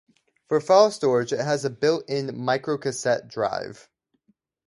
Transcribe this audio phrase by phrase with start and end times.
[0.47, 3.87] For file storage it had a built-in microcassette drive.